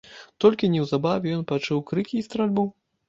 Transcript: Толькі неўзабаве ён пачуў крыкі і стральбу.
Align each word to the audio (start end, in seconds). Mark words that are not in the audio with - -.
Толькі 0.45 0.69
неўзабаве 0.75 1.35
ён 1.41 1.43
пачуў 1.53 1.85
крыкі 1.91 2.15
і 2.21 2.27
стральбу. 2.29 2.65